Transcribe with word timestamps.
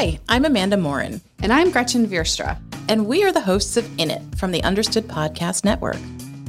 Hi, 0.00 0.16
I'm 0.28 0.44
Amanda 0.44 0.76
Morin. 0.76 1.20
And 1.42 1.52
I'm 1.52 1.72
Gretchen 1.72 2.06
Vierstra. 2.06 2.56
And 2.88 3.08
we 3.08 3.24
are 3.24 3.32
the 3.32 3.40
hosts 3.40 3.76
of 3.76 3.98
In 3.98 4.12
It 4.12 4.22
from 4.38 4.52
the 4.52 4.62
Understood 4.62 5.08
Podcast 5.08 5.64
Network. 5.64 5.98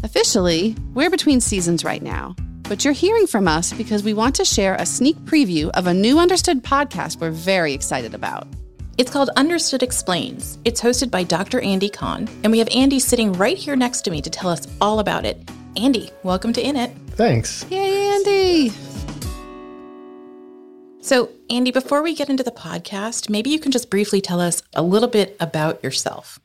Officially, 0.04 0.76
we're 0.94 1.10
between 1.10 1.42
seasons 1.42 1.84
right 1.84 2.04
now, 2.04 2.36
but 2.66 2.86
you're 2.86 2.94
hearing 2.94 3.26
from 3.26 3.48
us 3.48 3.74
because 3.74 4.04
we 4.04 4.14
want 4.14 4.36
to 4.36 4.46
share 4.46 4.76
a 4.76 4.86
sneak 4.86 5.16
preview 5.22 5.72
of 5.72 5.88
a 5.88 5.94
new 5.96 6.20
Understood 6.20 6.64
podcast 6.64 7.20
we're 7.20 7.32
very 7.32 7.74
excited 7.74 8.14
about. 8.14 8.48
It's 9.00 9.10
called 9.10 9.32
Understood 9.36 9.82
Explains. 9.82 10.60
It's 10.64 10.80
hosted 10.80 11.10
by 11.10 11.24
Dr. 11.24 11.60
Andy 11.60 11.90
Kahn, 11.90 12.30
and 12.44 12.52
we 12.52 12.60
have 12.60 12.70
Andy 12.70 13.00
sitting 13.00 13.34
right 13.34 13.58
here 13.58 13.76
next 13.76 14.02
to 14.02 14.12
me 14.12 14.22
to 14.22 14.30
tell 14.30 14.52
us 14.52 14.68
all 14.80 15.00
about 15.00 15.26
it. 15.26 15.50
Andy, 15.76 16.12
welcome 16.22 16.54
to 16.54 16.62
In 16.62 16.76
It. 16.76 16.92
Thanks. 17.14 17.66
Yay, 17.72 18.10
Andy. 18.10 18.89
So, 21.10 21.32
Andy, 21.50 21.72
before 21.72 22.04
we 22.04 22.14
get 22.14 22.30
into 22.30 22.44
the 22.44 22.52
podcast, 22.52 23.32
maybe 23.32 23.50
you 23.50 23.58
can 23.58 23.72
just 23.72 23.90
briefly 23.90 24.22
tell 24.22 24.40
us 24.40 24.62
a 24.76 24.84
little 24.84 25.08
bit 25.08 25.36
about 25.40 25.84
yourself. 25.84 26.38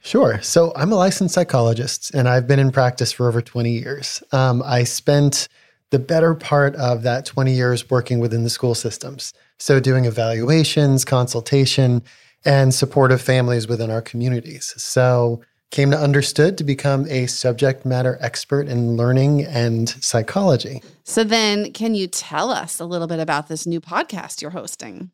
Sure. 0.00 0.38
So, 0.42 0.74
I'm 0.76 0.92
a 0.92 0.96
licensed 0.96 1.34
psychologist 1.34 2.14
and 2.14 2.28
I've 2.28 2.46
been 2.46 2.58
in 2.58 2.70
practice 2.70 3.12
for 3.12 3.28
over 3.28 3.40
20 3.40 3.72
years. 3.72 4.22
Um, 4.30 4.62
I 4.62 4.84
spent 4.84 5.48
the 5.90 5.98
better 5.98 6.34
part 6.34 6.76
of 6.76 7.02
that 7.04 7.24
20 7.24 7.54
years 7.54 7.88
working 7.88 8.18
within 8.18 8.44
the 8.44 8.50
school 8.50 8.74
systems. 8.74 9.32
So, 9.58 9.80
doing 9.80 10.04
evaluations, 10.04 11.06
consultation, 11.06 12.02
and 12.44 12.74
support 12.74 13.10
of 13.10 13.22
families 13.22 13.66
within 13.66 13.90
our 13.90 14.02
communities. 14.02 14.74
So, 14.76 15.40
came 15.70 15.90
to 15.90 15.98
Understood 15.98 16.56
to 16.58 16.64
become 16.64 17.06
a 17.08 17.26
subject 17.26 17.84
matter 17.84 18.18
expert 18.20 18.68
in 18.68 18.96
learning 18.96 19.44
and 19.44 19.88
psychology. 19.88 20.82
So, 21.04 21.24
then 21.24 21.72
can 21.72 21.94
you 21.94 22.06
tell 22.06 22.50
us 22.50 22.80
a 22.80 22.84
little 22.84 23.06
bit 23.06 23.20
about 23.20 23.48
this 23.48 23.66
new 23.66 23.80
podcast 23.80 24.42
you're 24.42 24.50
hosting? 24.50 25.10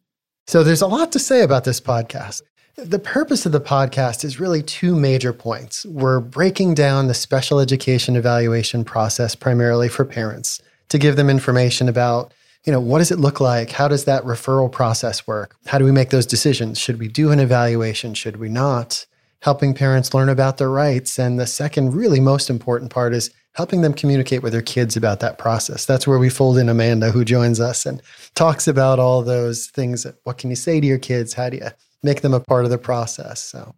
So, 0.47 0.63
there's 0.63 0.83
a 0.83 0.87
lot 0.87 1.13
to 1.13 1.19
say 1.19 1.43
about 1.43 1.65
this 1.65 1.81
podcast. 1.81 2.43
The 2.77 2.99
purpose 2.99 3.45
of 3.45 3.53
the 3.53 3.61
podcast 3.61 4.25
is 4.25 4.41
really 4.41 4.63
two 4.63 4.97
major 4.97 5.33
points. 5.33 5.85
We're 5.85 6.21
breaking 6.21 6.75
down 6.75 7.07
the 7.07 7.15
special 7.15 7.61
education 7.61 8.17
evaluation 8.17 8.85
process 8.85 9.35
primarily 9.35 9.89
for 9.89 10.05
parents 10.05 10.61
to 10.89 10.99
give 10.99 11.17
them 11.17 11.29
information 11.29 11.89
about 11.89 12.33
you 12.65 12.73
know, 12.73 12.81
what 12.81 12.99
does 12.99 13.11
it 13.11 13.19
look 13.19 13.41
like? 13.41 13.71
How 13.73 13.89
does 13.89 14.05
that 14.05 14.23
referral 14.23 14.71
process 14.71 15.27
work? 15.27 15.57
How 15.67 15.79
do 15.79 15.85
we 15.85 15.91
make 15.91 16.11
those 16.11 16.27
decisions? 16.27 16.79
Should 16.79 17.01
we 17.01 17.09
do 17.09 17.33
an 17.33 17.41
evaluation? 17.41 18.15
Should 18.15 18.37
we 18.37 18.49
not? 18.49 19.05
Helping 19.43 19.75
parents 19.75 20.15
learn 20.15 20.29
about 20.29 20.59
their 20.59 20.71
rights. 20.71 21.19
And 21.19 21.39
the 21.39 21.47
second, 21.47 21.95
really 21.95 22.21
most 22.21 22.49
important 22.49 22.91
part 22.91 23.13
is 23.13 23.31
helping 23.55 23.83
them 23.83 23.93
communicate 23.93 24.43
with 24.43 24.53
their 24.53 24.63
kids 24.63 24.97
about 24.97 25.21
that 25.21 25.39
process. 25.39 25.85
That's 25.85 26.07
where 26.07 26.19
we 26.19 26.31
fold 26.31 26.59
in 26.59 26.69
Amanda, 26.69 27.11
who 27.11 27.25
joins 27.25 27.61
us 27.61 27.85
and 27.85 28.01
talks 28.35 28.67
about 28.67 28.99
all 28.99 29.23
those 29.23 29.67
things. 29.67 30.07
What 30.25 30.39
can 30.39 30.51
you 30.51 30.57
say 30.57 30.81
to 30.81 30.87
your 30.87 30.99
kids? 30.99 31.35
How 31.35 31.51
do 31.51 31.59
you 31.59 31.69
make 32.03 32.23
them 32.23 32.35
a 32.35 32.41
part 32.41 32.65
of 32.65 32.71
the 32.71 32.79
process? 32.79 33.43
So, 33.43 33.75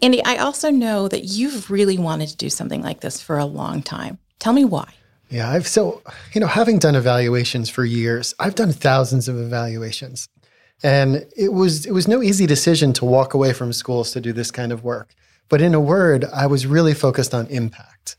Andy, 0.00 0.22
I 0.24 0.36
also 0.36 0.70
know 0.70 1.08
that 1.08 1.24
you've 1.24 1.70
really 1.70 1.98
wanted 1.98 2.28
to 2.28 2.36
do 2.36 2.50
something 2.50 2.82
like 2.82 3.00
this 3.00 3.20
for 3.20 3.38
a 3.38 3.46
long 3.46 3.82
time. 3.82 4.18
Tell 4.38 4.52
me 4.52 4.64
why. 4.64 4.92
Yeah, 5.28 5.50
I've 5.50 5.66
so, 5.66 6.02
you 6.34 6.40
know, 6.40 6.46
having 6.46 6.78
done 6.78 6.94
evaluations 6.94 7.68
for 7.68 7.84
years, 7.84 8.32
I've 8.38 8.54
done 8.54 8.70
thousands 8.70 9.26
of 9.28 9.36
evaluations. 9.36 10.28
And 10.82 11.26
it 11.36 11.52
was 11.52 11.86
it 11.86 11.92
was 11.92 12.06
no 12.06 12.22
easy 12.22 12.46
decision 12.46 12.92
to 12.94 13.04
walk 13.04 13.34
away 13.34 13.52
from 13.52 13.72
schools 13.72 14.12
to 14.12 14.20
do 14.20 14.32
this 14.32 14.50
kind 14.50 14.72
of 14.72 14.84
work. 14.84 15.14
But 15.48 15.62
in 15.62 15.74
a 15.74 15.80
word, 15.80 16.24
I 16.34 16.46
was 16.46 16.66
really 16.66 16.94
focused 16.94 17.32
on 17.34 17.46
impact. 17.46 18.16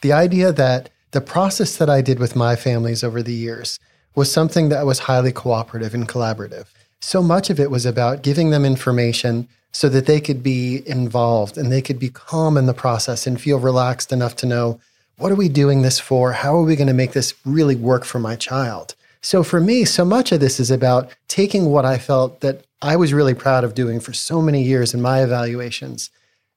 The 0.00 0.12
idea 0.12 0.52
that 0.52 0.90
the 1.10 1.20
process 1.20 1.76
that 1.76 1.90
I 1.90 2.02
did 2.02 2.18
with 2.18 2.36
my 2.36 2.54
families 2.54 3.02
over 3.02 3.22
the 3.22 3.32
years 3.32 3.80
was 4.14 4.30
something 4.30 4.68
that 4.68 4.86
was 4.86 5.00
highly 5.00 5.32
cooperative 5.32 5.94
and 5.94 6.08
collaborative. 6.08 6.66
So 7.00 7.22
much 7.22 7.50
of 7.50 7.60
it 7.60 7.70
was 7.70 7.86
about 7.86 8.22
giving 8.22 8.50
them 8.50 8.64
information 8.64 9.48
so 9.72 9.88
that 9.88 10.06
they 10.06 10.20
could 10.20 10.42
be 10.42 10.82
involved 10.86 11.56
and 11.56 11.70
they 11.70 11.82
could 11.82 11.98
be 11.98 12.08
calm 12.08 12.56
in 12.56 12.66
the 12.66 12.74
process 12.74 13.26
and 13.26 13.40
feel 13.40 13.58
relaxed 13.58 14.12
enough 14.12 14.34
to 14.36 14.46
know 14.46 14.80
what 15.18 15.32
are 15.32 15.36
we 15.36 15.48
doing 15.48 15.82
this 15.82 15.98
for? 15.98 16.32
How 16.32 16.56
are 16.56 16.62
we 16.62 16.76
going 16.76 16.88
to 16.88 16.94
make 16.94 17.12
this 17.12 17.34
really 17.44 17.74
work 17.74 18.04
for 18.04 18.18
my 18.18 18.36
child? 18.36 18.94
So 19.28 19.42
for 19.42 19.60
me, 19.60 19.84
so 19.84 20.06
much 20.06 20.32
of 20.32 20.40
this 20.40 20.58
is 20.58 20.70
about 20.70 21.14
taking 21.28 21.66
what 21.66 21.84
I 21.84 21.98
felt 21.98 22.40
that 22.40 22.64
I 22.80 22.96
was 22.96 23.12
really 23.12 23.34
proud 23.34 23.62
of 23.62 23.74
doing 23.74 24.00
for 24.00 24.14
so 24.14 24.40
many 24.40 24.62
years 24.62 24.94
in 24.94 25.02
my 25.02 25.22
evaluations 25.22 26.08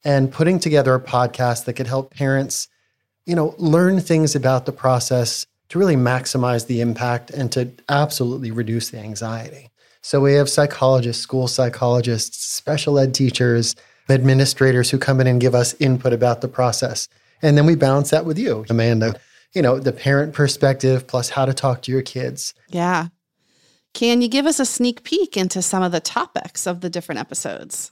and 0.06 0.32
putting 0.32 0.58
together 0.58 0.96
a 0.96 1.02
podcast 1.02 1.66
that 1.66 1.74
could 1.74 1.88
help 1.88 2.14
parents, 2.14 2.70
you 3.26 3.36
know, 3.36 3.56
learn 3.58 4.00
things 4.00 4.38
about 4.38 4.66
the 4.66 4.72
process 4.72 5.46
to 5.68 5.80
really 5.80 5.98
maximize 5.98 6.68
the 6.68 6.80
impact 6.80 7.30
and 7.30 7.52
to 7.52 7.70
absolutely 7.90 8.52
reduce 8.52 8.90
the 8.90 9.00
anxiety. 9.00 9.70
So 10.02 10.22
we 10.22 10.36
have 10.36 10.50
psychologists, 10.50 11.22
school 11.22 11.50
psychologists, 11.50 12.42
special 12.42 12.98
ed 12.98 13.14
teachers, 13.14 13.76
administrators 14.10 14.90
who 14.90 14.98
come 14.98 15.20
in 15.20 15.28
and 15.28 15.42
give 15.42 15.56
us 15.56 15.76
input 15.82 16.14
about 16.14 16.40
the 16.40 16.48
process. 16.48 17.10
And 17.42 17.58
then 17.58 17.66
we 17.66 17.76
balance 17.76 18.12
that 18.12 18.24
with 18.24 18.40
you, 18.40 18.66
Amanda 18.70 19.20
you 19.54 19.62
know, 19.62 19.80
the 19.80 19.92
parent 19.92 20.34
perspective 20.34 21.08
plus 21.08 21.30
how 21.30 21.46
to 21.46 21.54
talk 21.54 21.82
to 21.84 21.92
your 21.92 22.02
kids. 22.02 22.54
Yeah. 22.70 23.08
Can 23.94 24.22
you 24.22 24.28
give 24.28 24.46
us 24.46 24.60
a 24.60 24.66
sneak 24.66 25.04
peek 25.04 25.36
into 25.36 25.62
some 25.62 25.84
of 25.84 25.92
the 25.92 26.00
topics 26.00 26.66
of 26.66 26.82
the 26.82 26.90
different 26.90 27.20
episodes? 27.20 27.92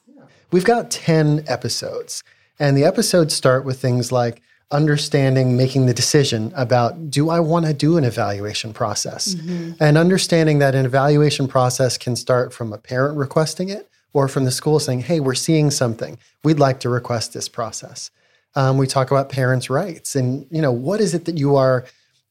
We've 0.51 0.65
got 0.65 0.89
10 0.89 1.43
episodes, 1.47 2.23
and 2.57 2.75
the 2.75 2.83
episodes 2.83 3.35
start 3.35 3.65
with 3.65 3.79
things 3.79 4.11
like 4.11 4.41
understanding 4.71 5.57
making 5.57 5.87
the 5.87 5.93
decision 5.93 6.53
about 6.55 7.09
do 7.09 7.29
I 7.29 7.39
want 7.39 7.65
to 7.65 7.73
do 7.73 7.97
an 7.97 8.03
evaluation 8.03 8.71
process? 8.71 9.35
Mm-hmm. 9.35 9.83
And 9.83 9.97
understanding 9.97 10.59
that 10.59 10.75
an 10.75 10.85
evaluation 10.85 11.47
process 11.47 11.97
can 11.97 12.15
start 12.15 12.53
from 12.53 12.71
a 12.71 12.77
parent 12.77 13.17
requesting 13.17 13.69
it 13.69 13.89
or 14.13 14.27
from 14.27 14.45
the 14.45 14.51
school 14.51 14.79
saying, 14.79 15.01
hey, 15.01 15.19
we're 15.19 15.35
seeing 15.35 15.71
something. 15.71 16.17
We'd 16.43 16.59
like 16.59 16.79
to 16.81 16.89
request 16.89 17.33
this 17.33 17.49
process. 17.49 18.11
Um, 18.55 18.77
we 18.77 18.87
talk 18.87 19.11
about 19.11 19.29
parents' 19.29 19.69
rights 19.69 20.15
and 20.15 20.47
you 20.49 20.61
know 20.61 20.71
what 20.71 20.99
is 20.99 21.13
it 21.13 21.25
that 21.25 21.37
you 21.37 21.55
are 21.55 21.85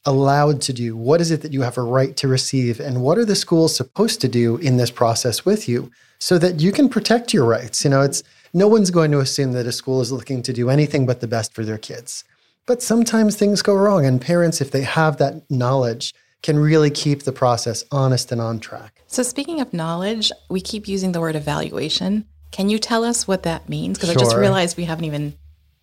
allowed 0.05 0.61
to 0.63 0.73
do? 0.73 0.97
What 0.97 1.21
is 1.21 1.31
it 1.31 1.43
that 1.43 1.53
you 1.53 1.63
have 1.63 1.77
a 1.77 1.83
right 1.83 2.17
to 2.17 2.29
receive? 2.29 2.81
And 2.81 3.03
what 3.03 3.19
are 3.19 3.25
the 3.25 3.37
schools 3.37 3.77
supposed 3.77 4.21
to 4.23 4.29
do 4.29 4.57
in 4.57 4.77
this 4.77 4.91
process 4.91 5.45
with 5.45 5.69
you 5.69 5.91
so 6.19 6.39
that 6.39 6.61
you 6.61 6.73
can 6.73 6.89
protect 6.89 7.35
your 7.35 7.45
rights? 7.45 7.85
You 7.85 7.91
know, 7.91 8.03
it's 8.03 8.23
no 8.55 8.69
one's 8.69 8.91
going 8.91 9.11
to 9.11 9.21
assume 9.21 9.53
that 9.53 9.67
a 9.67 9.73
school 9.73 10.01
is 10.01 10.11
looking 10.11 10.43
to 10.43 10.53
do 10.53 10.71
anything 10.71 11.05
but 11.05 11.21
the 11.21 11.27
best 11.27 11.55
for 11.55 11.65
their 11.65 11.79
kids. 11.79 12.25
But 12.67 12.83
sometimes 12.83 13.37
things 13.37 13.63
go 13.63 13.75
wrong, 13.75 14.05
and 14.05 14.21
parents, 14.21 14.61
if 14.61 14.71
they 14.71 14.83
have 14.83 15.17
that 15.19 15.51
knowledge, 15.51 16.15
can 16.43 16.59
really 16.59 16.91
keep 16.91 17.23
the 17.23 17.33
process 17.33 17.83
honest 17.91 18.31
and 18.31 18.41
on 18.41 18.61
track. 18.61 19.03
So, 19.07 19.23
speaking 19.23 19.61
of 19.61 19.73
knowledge, 19.73 20.31
we 20.51 20.61
keep 20.61 20.87
using 20.87 21.13
the 21.13 21.21
word 21.21 21.35
evaluation. 21.35 22.27
Can 22.51 22.69
you 22.69 22.79
tell 22.79 23.05
us 23.05 23.27
what 23.27 23.43
that 23.45 23.69
means? 23.69 23.99
Because 23.99 24.13
sure. 24.13 24.21
I 24.21 24.23
just 24.23 24.37
realized 24.37 24.77
we 24.77 24.85
haven't 24.85 25.07
even 25.07 25.35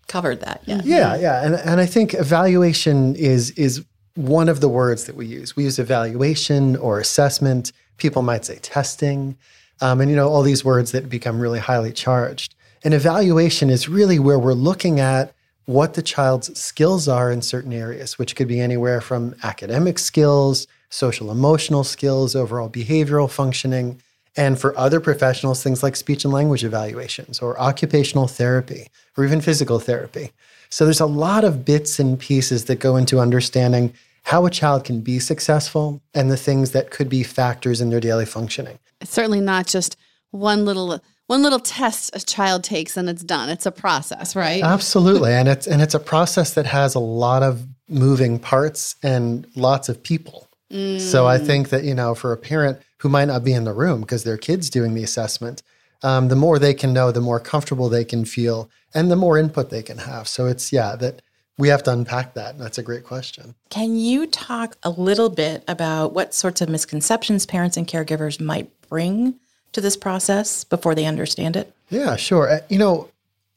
covered 0.08 0.42
that 0.42 0.62
yet. 0.66 0.86
Yeah, 0.86 1.16
yeah. 1.16 1.46
And, 1.46 1.56
and 1.56 1.80
I 1.80 1.86
think 1.86 2.14
evaluation 2.14 3.16
is 3.16 3.52
is 3.52 3.84
one 4.16 4.48
of 4.50 4.62
the 4.62 4.70
words 4.70 5.06
that 5.06 5.16
we 5.16 5.26
use. 5.26 5.56
We 5.56 5.64
use 5.66 5.78
evaluation 5.80 6.76
or 6.78 7.00
assessment. 7.00 7.72
People 7.98 8.22
might 8.22 8.46
say 8.46 8.58
testing. 8.62 9.38
Um, 9.82 10.00
and 10.00 10.10
you 10.10 10.16
know, 10.16 10.30
all 10.30 10.42
these 10.42 10.64
words 10.64 10.92
that 10.94 11.10
become 11.10 11.40
really 11.40 11.60
highly 11.60 11.92
charged. 11.92 12.56
And 12.84 12.94
evaluation 12.94 13.70
is 13.70 13.90
really 13.90 14.20
where 14.20 14.40
we're 14.40 14.54
looking 14.54 15.00
at 15.00 15.34
what 15.66 15.96
the 15.96 16.02
child's 16.02 16.58
skills 16.60 17.08
are 17.08 17.32
in 17.32 17.42
certain 17.42 17.74
areas, 17.74 18.20
which 18.20 18.36
could 18.36 18.48
be 18.48 18.62
anywhere 18.62 19.02
from 19.02 19.36
academic 19.44 19.98
skills, 19.98 20.68
social 20.90 21.32
emotional 21.32 21.84
skills, 21.84 22.36
overall 22.36 22.70
behavioral 22.70 23.30
functioning, 23.30 24.02
and 24.38 24.60
for 24.60 24.78
other 24.78 25.00
professionals, 25.00 25.64
things 25.64 25.82
like 25.82 25.96
speech 25.96 26.26
and 26.26 26.34
language 26.34 26.64
evaluations 26.64 27.40
or 27.40 27.60
occupational 27.60 28.28
therapy 28.28 28.90
or 29.18 29.24
even 29.24 29.42
physical 29.42 29.80
therapy. 29.80 30.32
So 30.70 30.86
there's 30.86 31.00
a 31.00 31.06
lot 31.06 31.44
of 31.44 31.64
bits 31.64 32.00
and 32.00 32.20
pieces 32.20 32.66
that 32.66 32.80
go 32.80 32.96
into 32.96 33.20
understanding 33.20 33.94
how 34.24 34.46
a 34.46 34.50
child 34.50 34.84
can 34.84 35.02
be 35.02 35.20
successful 35.20 36.02
and 36.14 36.32
the 36.32 36.38
things 36.38 36.72
that 36.72 36.90
could 36.90 37.08
be 37.08 37.24
factors 37.24 37.80
in 37.80 37.90
their 37.92 38.00
daily 38.00 38.26
functioning. 38.26 38.80
It's 39.00 39.12
certainly 39.12 39.42
not 39.42 39.68
just 39.68 39.96
one 40.32 40.66
little 40.66 41.00
one 41.28 41.42
little 41.42 41.60
test 41.60 42.16
a 42.16 42.24
child 42.24 42.64
takes 42.64 42.98
and 42.98 43.10
it's 43.10 43.24
done. 43.24 43.50
It's 43.50 43.66
a 43.66 43.72
process, 43.72 44.36
right? 44.36 44.64
Absolutely. 44.64 45.32
and 45.32 45.48
it's 45.48 45.68
and 45.68 45.82
it's 45.82 45.94
a 45.94 46.00
process 46.00 46.54
that 46.56 46.66
has 46.66 46.96
a 46.96 47.00
lot 47.00 47.44
of 47.44 47.68
moving 47.88 48.40
parts 48.40 48.96
and 49.04 49.48
lots 49.56 49.90
of 49.90 50.02
people. 50.02 50.48
Mm. 50.72 51.00
So 51.00 51.28
I 51.28 51.38
think 51.38 51.70
that, 51.70 51.84
you 51.84 51.94
know, 51.94 52.16
for 52.16 52.32
a 52.32 52.38
parent 52.38 52.80
who 52.98 53.10
might 53.10 53.26
not 53.26 53.44
be 53.44 53.54
in 53.54 53.64
the 53.64 53.74
room 53.74 54.02
because 54.02 54.24
their 54.24 54.38
kid's 54.38 54.70
doing 54.70 54.94
the 54.94 55.04
assessment, 55.04 55.62
um, 56.04 56.28
the 56.28 56.36
more 56.36 56.60
they 56.60 56.74
can 56.74 56.94
know, 56.94 57.12
the 57.12 57.22
more 57.22 57.40
comfortable 57.40 57.90
they 57.90 58.06
can 58.06 58.26
feel, 58.26 58.70
and 58.94 59.12
the 59.12 59.16
more 59.16 59.38
input 59.38 59.70
they 59.70 59.84
can 59.84 59.98
have. 59.98 60.28
So 60.28 60.46
it's, 60.46 60.72
yeah, 60.72 60.96
that 60.98 61.22
we 61.58 61.70
have 61.70 61.84
to 61.84 61.92
unpack 61.92 62.34
that. 62.34 62.58
That's 62.58 62.78
a 62.78 62.84
great 62.84 63.04
question. 63.04 63.56
Can 63.70 63.96
you 63.96 64.28
talk 64.28 64.76
a 64.84 64.90
little 64.90 65.30
bit 65.30 65.64
about 65.68 66.14
what 66.14 66.34
sorts 66.34 66.62
of 66.62 66.70
misconceptions 66.70 67.46
parents 67.46 67.78
and 67.78 67.88
caregivers 67.88 68.40
might 68.40 68.70
bring 68.90 69.36
to 69.72 69.82
this 69.82 69.98
process 69.98 70.64
before 70.64 70.96
they 70.96 71.06
understand 71.06 71.56
it? 71.56 71.74
Yeah, 71.90 72.16
sure. 72.16 72.50
Uh, 72.50 72.60
you 72.70 72.78
know, 72.78 73.10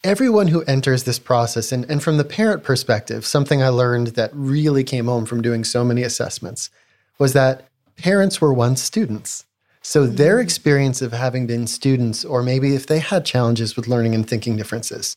everyone 0.05 0.49
who 0.49 0.62
enters 0.62 1.05
this 1.05 1.19
process, 1.19 1.73
and, 1.73 1.88
and 1.90 2.02
from 2.02 2.19
the 2.19 2.25
parent 2.25 2.62
perspective, 2.62 3.26
something 3.26 3.62
I 3.62 3.69
learned 3.69 4.08
that 4.08 4.31
really 4.32 4.85
came 4.85 5.06
home 5.06 5.26
from 5.26 5.43
doing 5.43 5.64
so 5.64 5.85
many 5.85 6.02
assessments 6.02 6.70
was 7.19 7.32
that 7.32 7.69
parents 7.99 8.41
were 8.41 8.53
once 8.55 8.83
students. 8.83 9.45
So 9.83 10.06
their 10.06 10.41
experience 10.41 11.03
of 11.03 11.12
having 11.12 11.47
been 11.47 11.67
students, 11.67 12.25
or 12.25 12.43
maybe 12.43 12.75
if 12.75 12.87
they 12.87 12.99
had 12.99 13.25
challenges 13.25 13.77
with 13.77 13.89
learning 13.89 14.15
and 14.15 14.29
thinking 14.29 14.56
differences, 14.56 15.17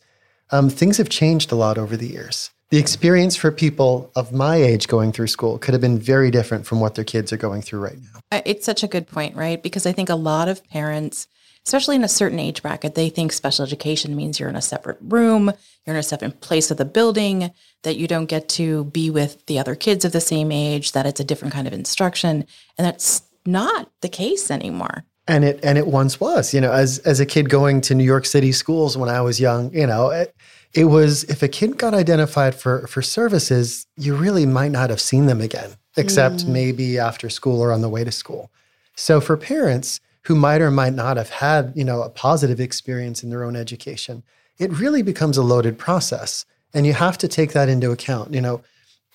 um, 0.51 0.69
things 0.69 0.98
have 0.98 1.10
changed 1.10 1.51
a 1.51 1.56
lot 1.56 1.78
over 1.78 1.95
the 1.95 2.07
years. 2.07 2.51
The 2.69 2.78
experience 2.78 3.36
for 3.36 3.51
people 3.51 4.12
of 4.16 4.31
my 4.31 4.56
age 4.56 4.88
going 4.88 5.12
through 5.12 5.28
school 5.28 5.57
could 5.57 5.74
have 5.74 5.81
been 5.81 6.00
very 6.00 6.31
different 6.31 6.66
from 6.66 6.80
what 6.80 6.95
their 6.95 7.04
kids 7.04 7.33
are 7.33 7.38
going 7.38 7.62
through 7.62 7.81
right 7.81 7.98
now. 7.98 8.42
It's 8.45 8.66
such 8.66 8.81
a 8.81 8.88
good 8.88 9.07
point, 9.07 9.36
right? 9.36 9.62
Because 9.62 9.86
I 9.86 9.92
think 9.92 10.10
a 10.10 10.16
lot 10.16 10.48
of 10.48 10.66
parents, 10.69 11.28
especially 11.66 11.96
in 11.96 12.04
a 12.04 12.10
certain 12.10 12.40
age 12.40 12.62
bracket, 12.62 12.96
they 12.96 13.10
think 13.10 13.31
special 13.31 13.66
education 13.66 14.16
means 14.16 14.40
you're 14.40 14.50
in 14.50 14.56
a 14.56 14.62
separate 14.62 14.98
room, 15.02 15.52
you're 15.86 15.96
in 15.96 16.00
a 16.00 16.04
separate 16.04 16.42
place 16.42 16.72
of 16.72 16.78
the 16.78 16.86
building, 16.86 17.52
that 17.84 17.98
you 17.98 18.08
don't 18.08 18.25
get 18.25 18.50
to 18.50 18.86
be 18.86 19.10
with 19.10 19.46
the 19.46 19.60
other 19.60 19.75
kids 19.75 20.06
of 20.06 20.12
the 20.12 20.22
same 20.22 20.52
age, 20.52 20.92
that 20.92 21.06
it's 21.06 21.19
a 21.19 21.25
different 21.25 21.54
kind 21.54 21.68
of 21.68 21.74
instruction. 21.74 22.46
And 22.78 22.88
that's 22.88 23.24
not 23.46 23.92
the 24.02 24.10
case 24.10 24.52
anymore 24.52 25.06
and 25.28 25.44
it 25.44 25.60
and 25.63 25.78
it 25.78 25.88
once 25.88 26.19
was 26.19 26.54
you 26.54 26.62
know 26.62 26.72
as 26.72 27.00
as 27.00 27.19
a 27.19 27.25
kid 27.25 27.50
going 27.50 27.81
to 27.81 27.96
new 27.96 28.04
york 28.04 28.25
city 28.25 28.52
schools 28.52 28.98
when 28.98 29.10
i 29.10 29.22
was 29.22 29.40
young 29.40 29.74
you 29.74 29.88
know 29.88 30.10
it, 30.10 30.36
it 30.74 30.86
was 30.86 31.24
if 31.25 31.44
a 31.44 31.48
kid 31.48 31.78
got 31.78 31.94
identified 31.94 32.56
for 32.56 32.88
for 32.88 33.02
services 33.02 33.88
you 33.98 34.16
really 34.16 34.46
might 34.46 34.72
not 34.72 34.90
have 34.90 35.02
seen 35.02 35.25
them 35.25 35.42
again 35.42 35.72
except 35.98 36.38
mm. 36.38 36.48
maybe 36.50 36.98
after 36.98 37.30
school 37.30 37.62
or 37.62 37.72
on 37.72 37.81
the 37.81 37.90
way 37.90 38.04
to 38.04 38.12
school 38.12 38.52
so 38.96 39.22
for 39.22 39.38
parents 39.38 40.00
who 40.23 40.35
might 40.35 40.62
or 40.62 40.71
might 40.71 40.94
not 40.94 41.18
have 41.18 41.29
had 41.29 41.73
you 41.75 41.83
know 41.83 42.01
a 42.01 42.09
positive 42.09 42.59
experience 42.59 43.23
in 43.23 43.29
their 43.29 43.44
own 43.44 43.56
education 43.56 44.23
it 44.57 44.71
really 44.71 45.01
becomes 45.01 45.38
a 45.38 45.44
loaded 45.44 45.77
process 45.77 46.45
and 46.73 46.85
you 46.85 46.94
have 46.94 47.18
to 47.18 47.27
take 47.27 47.53
that 47.53 47.69
into 47.69 47.91
account 47.91 48.33
you 48.33 48.41
know 48.41 48.62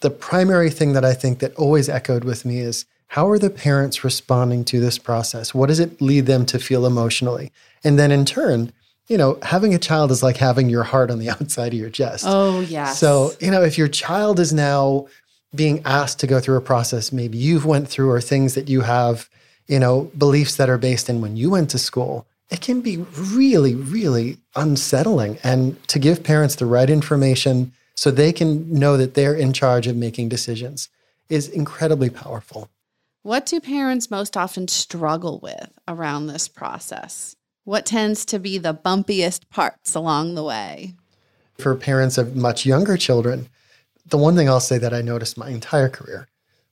the 0.01 0.11
primary 0.11 0.71
thing 0.71 0.93
that 0.93 1.05
i 1.05 1.15
think 1.15 1.39
that 1.39 1.55
always 1.55 1.89
echoed 1.89 2.25
with 2.25 2.45
me 2.45 2.59
is 2.59 2.87
how 3.09 3.29
are 3.29 3.39
the 3.39 3.51
parents 3.51 4.05
responding 4.05 4.65
to 4.67 4.81
this 4.81 4.99
process? 4.99 5.55
What 5.55 5.69
does 5.69 5.81
it 5.81 6.01
lead 6.01 6.27
them 6.27 6.45
to 6.47 6.59
feel 6.59 6.87
emotionally? 6.87 7.53
And 7.85 7.99
then 7.99 8.11
in 8.11 8.25
turn, 8.25 8.73
you 9.09 9.17
know, 9.17 9.39
having 9.43 9.75
a 9.75 9.79
child 9.79 10.11
is 10.11 10.23
like 10.23 10.37
having 10.37 10.69
your 10.69 10.83
heart 10.83 11.11
on 11.11 11.19
the 11.19 11.31
outside 11.31 11.73
of 11.73 11.79
your 11.79 11.91
chest. 11.91 12.25
Oh, 12.27 12.61
yes. 12.61 12.99
So, 12.99 13.33
you 13.41 13.51
know, 13.51 13.63
if 13.63 13.79
your 13.79 13.89
child 13.89 14.41
is 14.41 14.53
now 14.53 15.07
being 15.55 15.81
asked 15.85 16.19
to 16.21 16.27
go 16.27 16.41
through 16.41 16.57
a 16.57 16.61
process 16.61 17.13
maybe 17.13 17.39
you've 17.39 17.65
went 17.65 17.89
through 17.89 18.11
or 18.11 18.21
things 18.21 18.55
that 18.55 18.69
you 18.69 18.83
have, 18.83 19.31
you 19.67 19.79
know, 19.79 20.11
beliefs 20.17 20.57
that 20.57 20.71
are 20.71 20.79
based 20.79 21.09
in 21.09 21.21
when 21.21 21.37
you 21.37 21.51
went 21.51 21.71
to 21.71 21.79
school, 21.79 22.27
it 22.51 22.61
can 22.61 22.81
be 22.81 22.99
really, 23.19 23.75
really 23.75 24.39
unsettling. 24.55 25.39
And 25.43 25.83
to 25.89 25.99
give 25.99 26.23
parents 26.23 26.55
the 26.57 26.67
right 26.67 26.89
information 26.89 27.73
so 27.95 28.11
they 28.11 28.33
can 28.33 28.73
know 28.73 28.97
that 28.97 29.15
they're 29.15 29.35
in 29.35 29.53
charge 29.53 29.87
of 29.87 29.97
making 29.97 30.29
decisions 30.29 30.89
is 31.29 31.49
incredibly 31.49 32.11
powerful. 32.11 32.71
What 33.23 33.47
do 33.47 33.59
parents 33.59 34.11
most 34.11 34.37
often 34.37 34.69
struggle 34.69 35.41
with 35.43 35.71
around 35.89 36.29
this 36.29 36.47
process? 36.47 37.35
What 37.65 37.85
tends 37.85 38.25
to 38.27 38.39
be 38.39 38.59
the 38.59 38.75
bumpiest 38.75 39.49
parts 39.51 39.97
along 39.97 40.37
the 40.37 40.45
way? 40.45 40.95
For 41.59 41.75
parents 41.75 42.19
of 42.19 42.37
much 42.37 42.65
younger 42.65 42.97
children, 42.97 43.49
the 44.09 44.19
one 44.19 44.37
thing 44.37 44.49
I'll 44.49 44.61
say 44.61 44.79
that 44.79 44.95
I 44.95 45.01
noticed 45.03 45.37
my 45.37 45.49
entire 45.49 45.89
career 45.89 46.29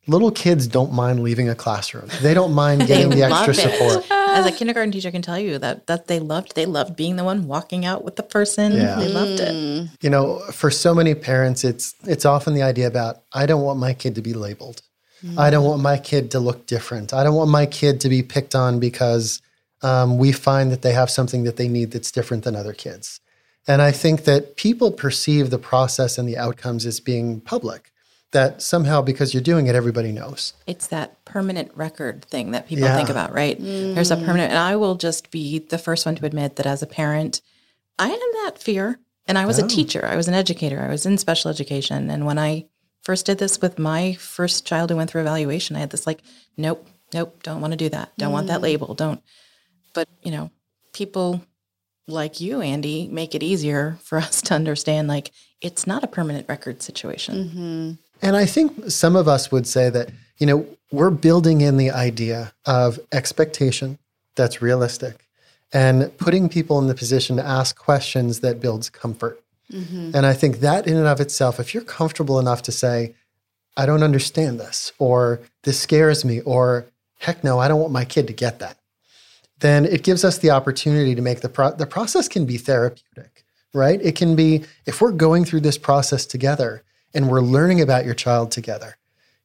little 0.06 0.30
kids 0.30 0.66
don't 0.66 0.92
mind 0.92 1.22
leaving 1.22 1.48
a 1.48 1.54
classroom. 1.54 2.08
They 2.22 2.34
don't 2.34 2.52
mind 2.52 2.86
getting 2.86 3.10
the 3.10 3.22
extra 3.22 3.54
support. 3.54 4.06
As 4.10 4.46
a 4.46 4.52
kindergarten 4.52 4.92
teacher, 4.92 5.08
I 5.08 5.10
can 5.10 5.22
tell 5.22 5.38
you 5.38 5.58
that 5.58 5.86
that 5.86 6.06
they 6.06 6.18
loved 6.18 6.54
they 6.54 6.66
loved 6.66 6.96
being 6.96 7.16
the 7.16 7.24
one 7.24 7.46
walking 7.46 7.84
out 7.84 8.04
with 8.04 8.16
the 8.16 8.22
person. 8.22 8.72
Yeah. 8.72 8.96
They 8.96 9.08
loved 9.08 9.40
it. 9.40 9.54
Mm. 9.54 9.90
You 10.00 10.10
know, 10.10 10.40
for 10.52 10.70
so 10.70 10.94
many 10.94 11.14
parents, 11.14 11.64
it's 11.64 11.94
it's 12.04 12.24
often 12.24 12.54
the 12.54 12.62
idea 12.62 12.86
about 12.86 13.22
I 13.32 13.46
don't 13.46 13.62
want 13.62 13.78
my 13.78 13.94
kid 13.94 14.14
to 14.16 14.22
be 14.22 14.34
labeled. 14.34 14.82
Mm. 15.24 15.38
I 15.38 15.50
don't 15.50 15.64
want 15.64 15.82
my 15.82 15.98
kid 15.98 16.30
to 16.32 16.40
look 16.40 16.66
different. 16.66 17.14
I 17.14 17.24
don't 17.24 17.34
want 17.34 17.50
my 17.50 17.66
kid 17.66 18.00
to 18.00 18.08
be 18.08 18.22
picked 18.22 18.54
on 18.54 18.80
because 18.80 19.40
um, 19.82 20.18
we 20.18 20.32
find 20.32 20.70
that 20.72 20.82
they 20.82 20.92
have 20.92 21.10
something 21.10 21.44
that 21.44 21.56
they 21.56 21.68
need 21.68 21.92
that's 21.92 22.10
different 22.10 22.44
than 22.44 22.56
other 22.56 22.72
kids. 22.72 23.20
And 23.66 23.80
I 23.80 23.92
think 23.92 24.24
that 24.24 24.56
people 24.56 24.90
perceive 24.90 25.50
the 25.50 25.58
process 25.58 26.18
and 26.18 26.28
the 26.28 26.36
outcomes 26.36 26.84
as 26.84 27.00
being 27.00 27.40
public. 27.40 27.92
That 28.34 28.60
somehow, 28.60 29.00
because 29.00 29.32
you're 29.32 29.42
doing 29.42 29.66
it, 29.66 29.74
everybody 29.74 30.12
knows. 30.12 30.52
It's 30.66 30.88
that 30.88 31.24
permanent 31.24 31.70
record 31.74 32.26
thing 32.26 32.50
that 32.50 32.68
people 32.68 32.84
yeah. 32.84 32.96
think 32.96 33.08
about, 33.08 33.32
right? 33.32 33.58
Mm. 33.58 33.94
There's 33.94 34.10
a 34.10 34.16
permanent, 34.16 34.50
and 34.50 34.58
I 34.58 34.76
will 34.76 34.96
just 34.96 35.30
be 35.30 35.60
the 35.60 35.78
first 35.78 36.04
one 36.04 36.16
to 36.16 36.26
admit 36.26 36.56
that 36.56 36.66
as 36.66 36.82
a 36.82 36.86
parent, 36.86 37.40
I 37.98 38.08
had 38.08 38.18
that 38.18 38.58
fear. 38.58 38.98
And 39.26 39.38
I 39.38 39.46
was 39.46 39.58
oh. 39.58 39.64
a 39.64 39.68
teacher, 39.68 40.04
I 40.04 40.16
was 40.16 40.28
an 40.28 40.34
educator, 40.34 40.82
I 40.82 40.88
was 40.88 41.06
in 41.06 41.16
special 41.16 41.50
education. 41.50 42.10
And 42.10 42.26
when 42.26 42.38
I 42.38 42.66
first 43.04 43.26
did 43.26 43.38
this 43.38 43.60
with 43.60 43.78
my 43.78 44.14
first 44.14 44.66
child 44.66 44.90
who 44.90 44.96
went 44.96 45.10
through 45.10 45.20
evaluation. 45.20 45.76
I 45.76 45.80
had 45.80 45.90
this 45.90 46.06
like, 46.06 46.22
nope, 46.56 46.86
nope, 47.12 47.42
don't 47.42 47.60
want 47.60 47.72
to 47.72 47.76
do 47.76 47.88
that. 47.90 48.12
Don't 48.18 48.30
mm. 48.30 48.32
want 48.32 48.46
that 48.48 48.60
mm. 48.60 48.64
label. 48.64 48.94
Don't. 48.94 49.22
But, 49.92 50.08
you 50.22 50.32
know, 50.32 50.50
people 50.92 51.44
like 52.08 52.40
you, 52.40 52.60
Andy, 52.60 53.08
make 53.08 53.34
it 53.34 53.42
easier 53.42 53.98
for 54.02 54.18
us 54.18 54.42
to 54.42 54.54
understand 54.54 55.08
like 55.08 55.30
it's 55.60 55.86
not 55.86 56.02
a 56.02 56.08
permanent 56.08 56.48
record 56.48 56.82
situation. 56.82 57.34
Mm-hmm. 57.34 57.92
And 58.24 58.36
I 58.36 58.46
think 58.46 58.90
some 58.90 59.16
of 59.16 59.28
us 59.28 59.52
would 59.52 59.66
say 59.66 59.90
that, 59.90 60.08
you 60.38 60.46
know, 60.46 60.66
we're 60.90 61.10
building 61.10 61.60
in 61.60 61.76
the 61.76 61.90
idea 61.90 62.54
of 62.64 62.98
expectation 63.12 63.98
that's 64.34 64.62
realistic 64.62 65.26
and 65.74 66.16
putting 66.16 66.48
people 66.48 66.78
in 66.78 66.86
the 66.86 66.94
position 66.94 67.36
to 67.36 67.44
ask 67.44 67.76
questions 67.76 68.40
that 68.40 68.60
builds 68.60 68.88
comfort. 68.88 69.42
Mm-hmm. 69.70 70.12
And 70.14 70.24
I 70.24 70.32
think 70.32 70.60
that 70.60 70.86
in 70.86 70.96
and 70.96 71.06
of 71.06 71.20
itself, 71.20 71.60
if 71.60 71.74
you're 71.74 71.84
comfortable 71.84 72.38
enough 72.38 72.62
to 72.62 72.72
say, 72.72 73.14
I 73.76 73.84
don't 73.84 74.02
understand 74.02 74.58
this, 74.58 74.92
or 74.98 75.40
this 75.64 75.78
scares 75.78 76.24
me, 76.24 76.40
or 76.40 76.86
heck 77.18 77.44
no, 77.44 77.58
I 77.58 77.68
don't 77.68 77.80
want 77.80 77.92
my 77.92 78.04
kid 78.06 78.26
to 78.28 78.32
get 78.32 78.58
that, 78.60 78.78
then 79.58 79.84
it 79.84 80.02
gives 80.02 80.24
us 80.24 80.38
the 80.38 80.50
opportunity 80.50 81.14
to 81.14 81.22
make 81.22 81.40
the 81.40 81.48
pro- 81.48 81.74
the 81.74 81.86
process 81.86 82.28
can 82.28 82.46
be 82.46 82.56
therapeutic, 82.56 83.44
right? 83.74 84.00
It 84.00 84.16
can 84.16 84.36
be 84.36 84.64
if 84.86 85.00
we're 85.00 85.12
going 85.12 85.44
through 85.44 85.60
this 85.60 85.78
process 85.78 86.24
together 86.24 86.84
and 87.14 87.30
we're 87.30 87.40
learning 87.40 87.80
about 87.80 88.04
your 88.04 88.14
child 88.14 88.50
together, 88.50 88.96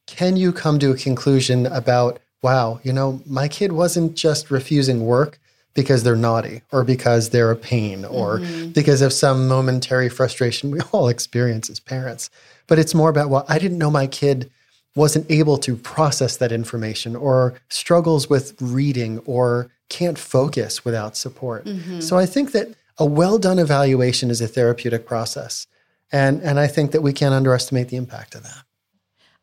can 0.08 0.36
you 0.36 0.52
come 0.52 0.80
to 0.80 0.92
a 0.92 0.98
conclusion 0.98 1.66
about, 1.68 2.20
wow, 2.42 2.80
you 2.84 2.92
know, 2.92 3.22
my 3.26 3.48
kid 3.48 3.72
wasn't 3.72 4.16
just 4.16 4.50
refusing 4.50 5.06
work, 5.06 5.40
because 5.74 6.04
they're 6.04 6.16
naughty 6.16 6.62
or 6.72 6.84
because 6.84 7.30
they're 7.30 7.52
a 7.52 7.56
pain 7.56 8.04
or 8.06 8.40
mm-hmm. 8.40 8.70
because 8.72 9.02
of 9.02 9.14
some 9.14 9.48
momentary 9.48 10.10
frustration 10.10 10.72
we 10.72 10.80
all 10.92 11.08
experience 11.08 11.70
as 11.70 11.80
parents. 11.80 12.30
But 12.68 12.80
it's 12.80 12.94
more 12.94 13.10
about, 13.10 13.30
well, 13.30 13.46
I 13.48 13.60
didn't 13.60 13.78
know 13.78 13.92
my 13.92 14.08
kid 14.08 14.50
wasn't 14.96 15.30
able 15.30 15.58
to 15.60 15.76
process 15.76 16.38
that 16.38 16.52
information 16.52 17.16
or 17.16 17.54
struggles 17.70 18.30
with 18.30 18.60
reading 18.62 19.20
or 19.20 19.72
can't 19.90 20.18
focus 20.18 20.84
without 20.84 21.16
support. 21.16 21.66
Mm-hmm. 21.66 22.02
So 22.02 22.18
I 22.18 22.26
think 22.26 22.52
that 22.52 22.76
a 22.98 23.06
well 23.06 23.40
done 23.40 23.60
evaluation 23.60 24.30
is 24.30 24.42
a 24.42 24.48
therapeutic 24.48 25.06
process. 25.06 25.68
And, 26.12 26.42
and 26.42 26.60
I 26.60 26.68
think 26.68 26.92
that 26.92 27.02
we 27.02 27.14
can't 27.14 27.34
underestimate 27.34 27.90
the 27.90 27.98
impact 27.98 28.36
of 28.36 28.44
that. 28.44 28.64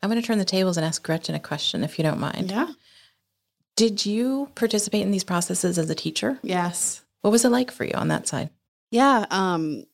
I'm 0.03 0.11
going 0.11 0.21
to 0.21 0.27
turn 0.27 0.39
the 0.39 0.45
tables 0.45 0.77
and 0.77 0.85
ask 0.85 1.03
Gretchen 1.03 1.35
a 1.35 1.41
question, 1.41 1.85
if 1.85 1.99
you 1.99 2.03
don't 2.03 2.21
mind. 2.21 2.51
Yeah. 2.51 2.69
Did 3.77 4.07
you 4.07 4.51
participate 4.55 5.03
in 5.03 5.11
these 5.11 5.25
processes 5.25 5.79
as 5.79 5.91
a 5.91 5.95
teacher? 5.95 6.39
Yes. 6.43 7.05
What 7.23 7.31
was 7.31 7.45
it 7.45 7.51
like 7.51 7.71
for 7.71 7.85
you 7.85 7.93
on 7.95 8.09
that 8.09 8.27
side? 8.27 8.51
Yeah. 8.91 9.27
Um, 9.31 9.85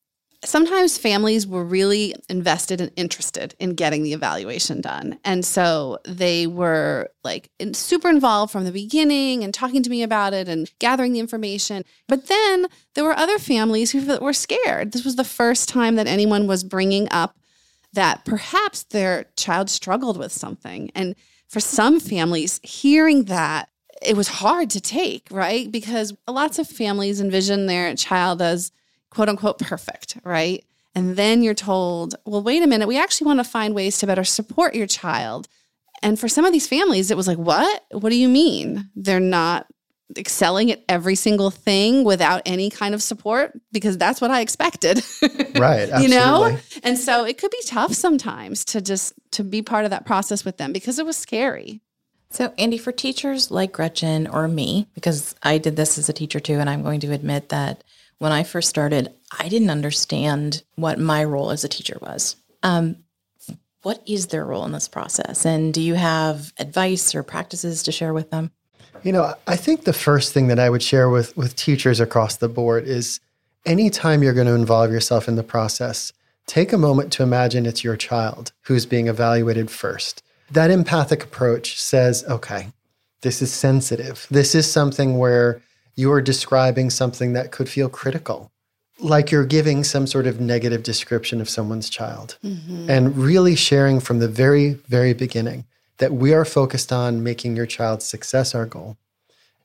sometimes 0.44 0.98
families 0.98 1.46
were 1.46 1.64
really 1.64 2.14
invested 2.28 2.80
and 2.80 2.90
interested 2.96 3.54
in 3.58 3.74
getting 3.74 4.02
the 4.02 4.12
evaluation 4.12 4.80
done. 4.80 5.18
And 5.24 5.44
so 5.44 5.98
they 6.04 6.46
were 6.46 7.10
like 7.22 7.50
super 7.72 8.08
involved 8.08 8.52
from 8.52 8.64
the 8.64 8.72
beginning 8.72 9.44
and 9.44 9.54
talking 9.54 9.82
to 9.82 9.90
me 9.90 10.02
about 10.02 10.34
it 10.34 10.48
and 10.48 10.70
gathering 10.78 11.12
the 11.12 11.20
information. 11.20 11.84
But 12.08 12.26
then 12.26 12.66
there 12.94 13.04
were 13.04 13.16
other 13.16 13.38
families 13.38 13.92
who 13.92 14.18
were 14.18 14.32
scared. 14.32 14.92
This 14.92 15.04
was 15.04 15.16
the 15.16 15.24
first 15.24 15.68
time 15.68 15.94
that 15.96 16.06
anyone 16.08 16.46
was 16.46 16.64
bringing 16.64 17.08
up 17.10 17.36
that 17.92 18.24
perhaps 18.24 18.84
their 18.84 19.26
child 19.36 19.70
struggled 19.70 20.16
with 20.16 20.32
something. 20.32 20.90
And 20.94 21.14
for 21.48 21.60
some 21.60 22.00
families, 22.00 22.58
hearing 22.62 23.24
that 23.24 23.68
it 24.00 24.16
was 24.16 24.26
hard 24.28 24.70
to 24.70 24.80
take, 24.80 25.28
right? 25.30 25.70
Because 25.70 26.12
lots 26.26 26.58
of 26.58 26.66
families 26.66 27.20
envision 27.20 27.66
their 27.66 27.94
child 27.94 28.42
as 28.42 28.72
quote 29.12 29.28
unquote 29.28 29.58
perfect, 29.58 30.16
right? 30.24 30.64
And 30.94 31.16
then 31.16 31.42
you're 31.42 31.54
told, 31.54 32.14
well, 32.24 32.42
wait 32.42 32.62
a 32.62 32.66
minute, 32.66 32.88
we 32.88 32.98
actually 32.98 33.26
want 33.26 33.40
to 33.40 33.44
find 33.44 33.74
ways 33.74 33.98
to 33.98 34.06
better 34.06 34.24
support 34.24 34.74
your 34.74 34.86
child. 34.86 35.48
And 36.02 36.18
for 36.18 36.28
some 36.28 36.44
of 36.44 36.52
these 36.52 36.66
families, 36.66 37.10
it 37.10 37.16
was 37.16 37.28
like, 37.28 37.38
what? 37.38 37.84
What 37.92 38.10
do 38.10 38.16
you 38.16 38.28
mean? 38.28 38.90
They're 38.96 39.20
not 39.20 39.66
excelling 40.18 40.70
at 40.70 40.82
every 40.88 41.14
single 41.14 41.50
thing 41.50 42.04
without 42.04 42.42
any 42.44 42.68
kind 42.68 42.94
of 42.94 43.02
support 43.02 43.58
because 43.70 43.96
that's 43.96 44.20
what 44.20 44.30
I 44.30 44.40
expected. 44.40 45.02
right. 45.56 45.88
you 46.02 46.08
know? 46.08 46.58
And 46.82 46.98
so 46.98 47.24
it 47.24 47.38
could 47.38 47.50
be 47.50 47.62
tough 47.66 47.94
sometimes 47.94 48.64
to 48.66 48.80
just 48.80 49.14
to 49.32 49.44
be 49.44 49.62
part 49.62 49.84
of 49.84 49.90
that 49.90 50.04
process 50.04 50.44
with 50.44 50.58
them 50.58 50.72
because 50.72 50.98
it 50.98 51.06
was 51.06 51.16
scary. 51.16 51.80
So, 52.30 52.52
Andy, 52.56 52.78
for 52.78 52.92
teachers 52.92 53.50
like 53.50 53.72
Gretchen 53.72 54.26
or 54.26 54.48
me, 54.48 54.88
because 54.94 55.34
I 55.42 55.58
did 55.58 55.76
this 55.76 55.98
as 55.98 56.08
a 56.08 56.14
teacher 56.14 56.40
too, 56.40 56.54
and 56.54 56.68
I'm 56.68 56.82
going 56.82 57.00
to 57.00 57.12
admit 57.12 57.50
that 57.50 57.84
when 58.22 58.30
I 58.30 58.44
first 58.44 58.68
started, 58.68 59.12
I 59.36 59.48
didn't 59.48 59.70
understand 59.70 60.62
what 60.76 61.00
my 61.00 61.24
role 61.24 61.50
as 61.50 61.64
a 61.64 61.68
teacher 61.68 61.98
was. 62.00 62.36
Um, 62.62 62.98
what 63.82 64.00
is 64.06 64.28
their 64.28 64.44
role 64.44 64.64
in 64.64 64.70
this 64.70 64.86
process? 64.86 65.44
And 65.44 65.74
do 65.74 65.80
you 65.80 65.94
have 65.94 66.52
advice 66.56 67.16
or 67.16 67.24
practices 67.24 67.82
to 67.82 67.90
share 67.90 68.14
with 68.14 68.30
them? 68.30 68.52
You 69.02 69.10
know, 69.10 69.34
I 69.48 69.56
think 69.56 69.82
the 69.82 69.92
first 69.92 70.32
thing 70.32 70.46
that 70.46 70.60
I 70.60 70.70
would 70.70 70.84
share 70.84 71.10
with, 71.10 71.36
with 71.36 71.56
teachers 71.56 71.98
across 71.98 72.36
the 72.36 72.48
board 72.48 72.86
is 72.86 73.18
anytime 73.66 74.22
you're 74.22 74.34
going 74.34 74.46
to 74.46 74.54
involve 74.54 74.92
yourself 74.92 75.26
in 75.26 75.34
the 75.34 75.42
process, 75.42 76.12
take 76.46 76.72
a 76.72 76.78
moment 76.78 77.12
to 77.14 77.24
imagine 77.24 77.66
it's 77.66 77.82
your 77.82 77.96
child 77.96 78.52
who's 78.66 78.86
being 78.86 79.08
evaluated 79.08 79.68
first. 79.68 80.22
That 80.48 80.70
empathic 80.70 81.24
approach 81.24 81.80
says, 81.80 82.24
okay, 82.28 82.68
this 83.22 83.42
is 83.42 83.52
sensitive. 83.52 84.28
This 84.30 84.54
is 84.54 84.70
something 84.70 85.18
where 85.18 85.60
you 85.94 86.10
are 86.12 86.20
describing 86.20 86.90
something 86.90 87.32
that 87.32 87.52
could 87.52 87.68
feel 87.68 87.88
critical, 87.88 88.50
like 88.98 89.30
you're 89.30 89.44
giving 89.44 89.84
some 89.84 90.06
sort 90.06 90.26
of 90.26 90.40
negative 90.40 90.82
description 90.82 91.40
of 91.40 91.48
someone's 91.48 91.90
child. 91.90 92.38
Mm-hmm. 92.44 92.90
And 92.90 93.16
really 93.16 93.56
sharing 93.56 94.00
from 94.00 94.18
the 94.18 94.28
very, 94.28 94.74
very 94.88 95.12
beginning 95.12 95.64
that 95.98 96.12
we 96.12 96.32
are 96.32 96.44
focused 96.44 96.92
on 96.92 97.22
making 97.22 97.56
your 97.56 97.66
child's 97.66 98.04
success 98.04 98.54
our 98.54 98.66
goal. 98.66 98.96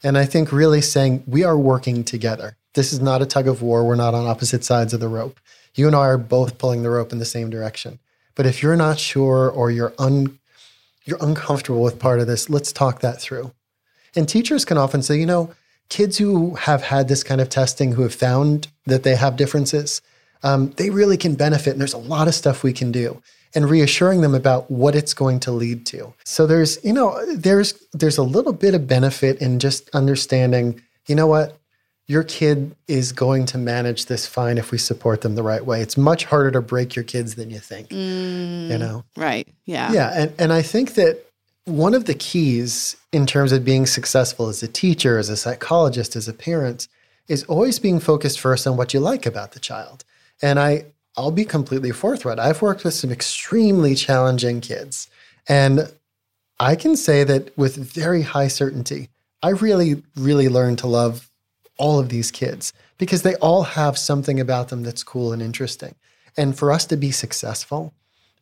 And 0.03 0.17
I 0.17 0.25
think 0.25 0.51
really 0.51 0.81
saying 0.81 1.23
we 1.25 1.43
are 1.43 1.57
working 1.57 2.03
together. 2.03 2.57
This 2.73 2.93
is 2.93 3.01
not 3.01 3.21
a 3.21 3.25
tug 3.25 3.47
of 3.47 3.61
war. 3.61 3.83
We're 3.83 3.95
not 3.95 4.13
on 4.13 4.27
opposite 4.27 4.63
sides 4.63 4.93
of 4.93 4.99
the 4.99 5.07
rope. 5.07 5.39
You 5.73 5.87
and 5.87 5.95
I 5.95 6.07
are 6.07 6.17
both 6.17 6.57
pulling 6.57 6.83
the 6.83 6.89
rope 6.89 7.11
in 7.11 7.19
the 7.19 7.25
same 7.25 7.49
direction. 7.49 7.99
But 8.35 8.45
if 8.45 8.61
you're 8.61 8.75
not 8.75 8.99
sure 8.99 9.49
or 9.49 9.71
you're 9.71 9.93
un, 9.97 10.37
you're 11.05 11.17
uncomfortable 11.21 11.81
with 11.81 11.97
part 11.97 12.19
of 12.19 12.27
this, 12.27 12.49
let's 12.49 12.71
talk 12.71 13.01
that 13.01 13.19
through. 13.19 13.51
And 14.15 14.29
teachers 14.29 14.65
can 14.65 14.77
often 14.77 15.01
say, 15.01 15.17
you 15.17 15.25
know, 15.25 15.53
kids 15.89 16.17
who 16.17 16.55
have 16.55 16.83
had 16.83 17.07
this 17.07 17.23
kind 17.23 17.41
of 17.41 17.49
testing, 17.49 17.93
who 17.93 18.03
have 18.03 18.13
found 18.13 18.67
that 18.85 19.03
they 19.03 19.15
have 19.15 19.35
differences, 19.35 20.01
um, 20.43 20.71
they 20.77 20.89
really 20.89 21.17
can 21.17 21.35
benefit. 21.35 21.71
And 21.71 21.81
there's 21.81 21.93
a 21.93 21.97
lot 21.97 22.27
of 22.27 22.35
stuff 22.35 22.63
we 22.63 22.73
can 22.73 22.91
do 22.91 23.21
and 23.55 23.69
reassuring 23.69 24.21
them 24.21 24.35
about 24.35 24.69
what 24.69 24.95
it's 24.95 25.13
going 25.13 25.39
to 25.41 25.51
lead 25.51 25.85
to. 25.87 26.13
So 26.25 26.45
there's, 26.45 26.83
you 26.83 26.93
know, 26.93 27.17
there's 27.35 27.73
there's 27.93 28.17
a 28.17 28.23
little 28.23 28.53
bit 28.53 28.75
of 28.75 28.87
benefit 28.87 29.41
in 29.41 29.59
just 29.59 29.89
understanding, 29.95 30.81
you 31.07 31.15
know 31.15 31.27
what, 31.27 31.57
your 32.07 32.23
kid 32.23 32.75
is 32.87 33.11
going 33.11 33.45
to 33.47 33.57
manage 33.57 34.05
this 34.05 34.25
fine 34.25 34.57
if 34.57 34.71
we 34.71 34.77
support 34.77 35.21
them 35.21 35.35
the 35.35 35.43
right 35.43 35.65
way. 35.65 35.81
It's 35.81 35.97
much 35.97 36.25
harder 36.25 36.51
to 36.51 36.61
break 36.61 36.95
your 36.95 37.03
kids 37.03 37.35
than 37.35 37.49
you 37.49 37.59
think. 37.59 37.89
Mm, 37.89 38.69
you 38.69 38.77
know? 38.77 39.03
Right. 39.15 39.47
Yeah. 39.65 39.91
Yeah. 39.91 40.11
And 40.15 40.33
and 40.37 40.53
I 40.53 40.61
think 40.61 40.93
that 40.95 41.25
one 41.67 41.93
of 41.93 42.05
the 42.05 42.13
keys 42.13 42.95
in 43.11 43.25
terms 43.25 43.51
of 43.51 43.65
being 43.65 43.85
successful 43.85 44.47
as 44.47 44.63
a 44.63 44.69
teacher, 44.69 45.17
as 45.17 45.27
a 45.27 45.35
psychologist, 45.35 46.15
as 46.15 46.27
a 46.27 46.33
parent, 46.33 46.87
is 47.27 47.43
always 47.43 47.77
being 47.77 47.99
focused 47.99 48.39
first 48.39 48.65
on 48.65 48.77
what 48.77 48.93
you 48.93 49.01
like 49.01 49.25
about 49.25 49.51
the 49.51 49.59
child. 49.59 50.05
And 50.41 50.59
I 50.59 50.85
I'll 51.17 51.31
be 51.31 51.45
completely 51.45 51.91
forthright. 51.91 52.39
I've 52.39 52.61
worked 52.61 52.83
with 52.83 52.93
some 52.93 53.11
extremely 53.11 53.95
challenging 53.95 54.61
kids. 54.61 55.09
And 55.49 55.91
I 56.59 56.75
can 56.75 56.95
say 56.95 57.23
that 57.23 57.57
with 57.57 57.75
very 57.75 58.21
high 58.21 58.47
certainty, 58.47 59.09
I 59.41 59.49
really, 59.49 60.03
really 60.15 60.47
learned 60.47 60.77
to 60.79 60.87
love 60.87 61.29
all 61.77 61.99
of 61.99 62.09
these 62.09 62.29
kids 62.29 62.71
because 62.99 63.23
they 63.23 63.33
all 63.35 63.63
have 63.63 63.97
something 63.97 64.39
about 64.39 64.69
them 64.69 64.83
that's 64.83 65.03
cool 65.03 65.33
and 65.33 65.41
interesting. 65.41 65.95
And 66.37 66.55
for 66.57 66.71
us 66.71 66.85
to 66.85 66.97
be 66.97 67.11
successful, 67.11 67.93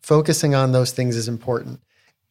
focusing 0.02 0.54
on 0.54 0.74
those 0.74 0.92
things 0.92 1.16
is 1.16 1.30
important. 1.30 1.80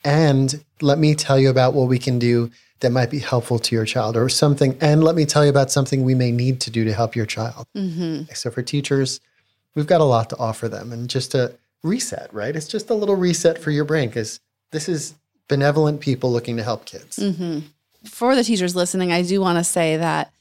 And 0.04 0.62
let 0.80 0.98
me 0.98 1.14
tell 1.14 1.38
you 1.38 1.50
about 1.50 1.74
what 1.74 1.88
we 1.88 1.98
can 1.98 2.18
do 2.18 2.50
that 2.80 2.90
might 2.90 3.10
be 3.10 3.18
helpful 3.18 3.58
to 3.58 3.74
your 3.74 3.86
child 3.86 4.16
or 4.16 4.28
something. 4.28 4.76
And 4.80 5.02
let 5.02 5.14
me 5.14 5.24
tell 5.24 5.42
you 5.44 5.50
about 5.50 5.70
something 5.70 6.04
we 6.04 6.14
may 6.14 6.30
need 6.30 6.60
to 6.60 6.70
do 6.70 6.84
to 6.84 6.92
help 6.92 7.16
your 7.16 7.24
child. 7.24 7.66
Mm-hmm. 7.74 8.32
So 8.34 8.50
for 8.50 8.62
teachers, 8.62 9.20
we've 9.74 9.86
got 9.86 10.02
a 10.02 10.04
lot 10.04 10.28
to 10.30 10.36
offer 10.36 10.68
them. 10.68 10.92
And 10.92 11.08
just 11.08 11.34
a 11.34 11.54
reset, 11.82 12.32
right? 12.32 12.54
It's 12.54 12.68
just 12.68 12.90
a 12.90 12.94
little 12.94 13.16
reset 13.16 13.58
for 13.58 13.70
your 13.70 13.84
brain 13.84 14.08
because 14.08 14.40
this 14.70 14.88
is 14.88 15.14
benevolent 15.48 16.00
people 16.00 16.30
looking 16.30 16.56
to 16.58 16.62
help 16.62 16.84
kids. 16.84 17.18
Mm-hmm. 17.18 17.60
For 18.06 18.34
the 18.34 18.44
teachers 18.44 18.76
listening, 18.76 19.12
I 19.12 19.22
do 19.22 19.40
want 19.40 19.58
to 19.58 19.64
say 19.64 19.96
that 19.96 20.32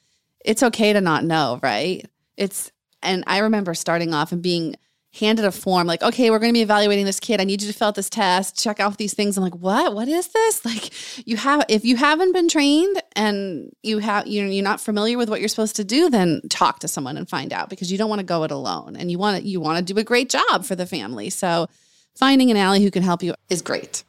it's 0.43 0.63
okay 0.63 0.91
to 0.91 0.99
not 0.99 1.23
know, 1.23 1.59
right? 1.63 2.05
It's, 2.35 2.71
and 3.01 3.23
I 3.27 3.39
remember 3.39 3.73
starting 3.73 4.13
off 4.13 4.31
and 4.31 4.41
being 4.41 4.75
handed 5.19 5.45
a 5.45 5.51
form 5.51 5.85
like, 5.85 6.01
okay, 6.01 6.31
we're 6.31 6.39
going 6.39 6.51
to 6.51 6.57
be 6.57 6.61
evaluating 6.61 7.05
this 7.05 7.19
kid. 7.19 7.39
I 7.39 7.43
need 7.43 7.61
you 7.61 7.71
to 7.71 7.77
fill 7.77 7.89
out 7.89 7.95
this 7.95 8.09
test, 8.09 8.61
check 8.61 8.79
off 8.79 8.97
these 8.97 9.13
things. 9.13 9.37
I'm 9.37 9.43
like, 9.43 9.55
what? 9.55 9.93
What 9.93 10.07
is 10.07 10.27
this? 10.29 10.61
Like, 10.73 11.27
you 11.27 11.37
have 11.37 11.65
if 11.67 11.85
you 11.85 11.97
haven't 11.97 12.31
been 12.31 12.47
trained 12.47 13.01
and 13.15 13.71
you 13.83 13.99
have 13.99 14.25
you 14.25 14.43
you're 14.45 14.63
not 14.63 14.79
familiar 14.79 15.17
with 15.17 15.29
what 15.29 15.39
you're 15.39 15.49
supposed 15.49 15.75
to 15.75 15.83
do, 15.83 16.09
then 16.09 16.41
talk 16.49 16.79
to 16.79 16.87
someone 16.87 17.17
and 17.17 17.29
find 17.29 17.53
out 17.53 17.69
because 17.69 17.91
you 17.91 17.97
don't 17.97 18.09
want 18.09 18.19
to 18.19 18.25
go 18.25 18.43
it 18.43 18.49
alone 18.49 18.95
and 18.95 19.11
you 19.11 19.19
want 19.19 19.41
to 19.41 19.47
you 19.47 19.59
want 19.59 19.85
to 19.85 19.93
do 19.93 19.99
a 19.99 20.03
great 20.03 20.29
job 20.29 20.65
for 20.65 20.75
the 20.75 20.85
family. 20.85 21.29
So 21.29 21.67
finding 22.15 22.49
an 22.49 22.57
ally 22.57 22.79
who 22.79 22.89
can 22.89 23.03
help 23.03 23.21
you 23.21 23.35
is 23.49 23.61
great. 23.61 24.03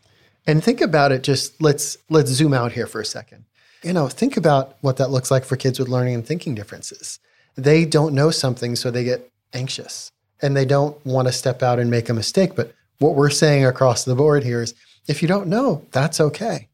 And 0.46 0.62
think 0.62 0.80
about 0.80 1.12
it. 1.12 1.22
Just 1.22 1.60
let's 1.60 1.98
let's 2.08 2.30
zoom 2.30 2.54
out 2.54 2.72
here 2.72 2.86
for 2.86 3.00
a 3.00 3.06
second. 3.06 3.44
You 3.82 3.92
know, 3.92 4.08
think 4.08 4.36
about 4.36 4.76
what 4.80 4.96
that 4.98 5.10
looks 5.10 5.30
like 5.30 5.44
for 5.44 5.56
kids 5.56 5.78
with 5.78 5.88
learning 5.88 6.14
and 6.14 6.26
thinking 6.26 6.54
differences. 6.54 7.18
They 7.56 7.84
don't 7.84 8.14
know 8.14 8.30
something, 8.30 8.76
so 8.76 8.90
they 8.90 9.04
get 9.04 9.30
anxious 9.52 10.12
and 10.44 10.54
they 10.54 10.66
don't 10.66 11.04
want 11.06 11.26
to 11.26 11.32
step 11.32 11.62
out 11.62 11.78
and 11.78 11.90
make 11.90 12.08
a 12.08 12.14
mistake. 12.14 12.54
But 12.54 12.74
what 12.98 13.14
we're 13.14 13.30
saying 13.30 13.64
across 13.64 14.04
the 14.04 14.14
board 14.14 14.44
here 14.44 14.62
is 14.62 14.74
if 15.08 15.22
you 15.22 15.28
don't 15.28 15.48
know, 15.48 15.84
that's 15.90 16.20
okay. 16.20 16.68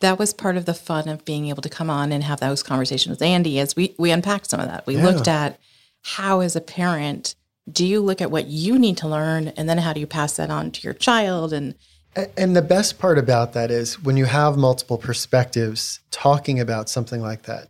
That 0.00 0.18
was 0.18 0.32
part 0.32 0.56
of 0.56 0.64
the 0.64 0.74
fun 0.74 1.08
of 1.08 1.26
being 1.26 1.46
able 1.46 1.62
to 1.62 1.68
come 1.68 1.90
on 1.90 2.10
and 2.10 2.24
have 2.24 2.40
those 2.40 2.62
conversations 2.62 3.10
with 3.10 3.22
Andy 3.22 3.58
as 3.58 3.76
we, 3.76 3.94
we 3.98 4.10
unpacked 4.10 4.48
some 4.48 4.58
of 4.58 4.66
that. 4.66 4.86
We 4.86 4.96
yeah. 4.96 5.04
looked 5.04 5.28
at 5.28 5.60
how, 6.02 6.40
as 6.40 6.56
a 6.56 6.60
parent, 6.62 7.34
do 7.70 7.86
you 7.86 8.00
look 8.00 8.22
at 8.22 8.30
what 8.30 8.46
you 8.46 8.78
need 8.78 8.96
to 8.98 9.08
learn 9.08 9.48
and 9.48 9.68
then 9.68 9.76
how 9.78 9.92
do 9.92 10.00
you 10.00 10.06
pass 10.06 10.36
that 10.36 10.50
on 10.50 10.70
to 10.70 10.80
your 10.80 10.94
child? 10.94 11.52
And 11.52 11.74
and 12.36 12.56
the 12.56 12.62
best 12.62 12.98
part 12.98 13.18
about 13.18 13.52
that 13.52 13.70
is 13.70 14.02
when 14.02 14.16
you 14.16 14.24
have 14.24 14.56
multiple 14.56 14.98
perspectives 14.98 16.00
talking 16.10 16.58
about 16.58 16.88
something 16.88 17.20
like 17.20 17.42
that, 17.42 17.68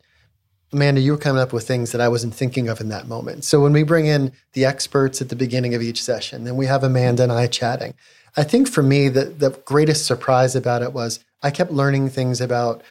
Amanda, 0.73 1.01
you 1.01 1.13
were 1.13 1.19
coming 1.19 1.43
up 1.43 1.53
with 1.53 1.67
things 1.67 1.91
that 1.93 2.01
I 2.01 2.09
wasn't 2.09 2.35
thinking 2.35 2.69
of 2.69 2.81
in 2.81 2.89
that 2.91 3.09
moment. 3.09 3.45
So 3.45 3.61
when 3.61 3.73
we 3.73 3.83
bring 3.83 4.07
in 4.07 4.33
the 4.53 4.65
experts 4.65 5.21
at 5.21 5.29
the 5.29 5.37
beginning 5.37 5.75
of 5.75 5.83
each 5.83 6.03
session, 6.03 6.45
then 6.45 6.57
we 6.57 6.67
have 6.67 6.85
Amanda 6.85 7.25
and 7.25 7.33
I 7.33 7.49
chatting. 7.49 7.95
I 8.37 8.45
think 8.45 8.69
for 8.69 8.83
me, 8.83 9.09
the, 9.09 9.25
the 9.25 9.51
greatest 9.65 10.07
surprise 10.07 10.55
about 10.55 10.83
it 10.83 10.93
was 10.93 11.25
I 11.43 11.51
kept 11.51 11.73
learning 11.73 12.11
things 12.11 12.41
about 12.41 12.83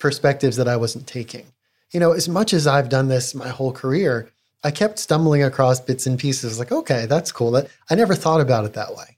perspectives 0.00 0.56
that 0.56 0.66
I 0.66 0.76
wasn't 0.76 1.06
taking. 1.06 1.46
You 1.92 2.00
know, 2.00 2.12
as 2.12 2.28
much 2.28 2.52
as 2.52 2.66
I've 2.66 2.88
done 2.88 3.08
this 3.08 3.34
my 3.34 3.48
whole 3.48 3.72
career, 3.72 4.30
I 4.64 4.72
kept 4.72 4.98
stumbling 4.98 5.42
across 5.42 5.80
bits 5.80 6.06
and 6.06 6.18
pieces 6.18 6.58
like, 6.58 6.72
okay, 6.72 7.06
that's 7.06 7.30
cool. 7.30 7.52
That 7.52 7.68
I 7.88 7.94
never 7.94 8.16
thought 8.16 8.40
about 8.40 8.64
it 8.64 8.72
that 8.74 8.96
way. 8.96 9.16